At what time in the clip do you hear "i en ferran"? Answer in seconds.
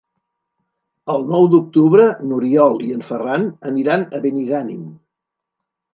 2.89-3.45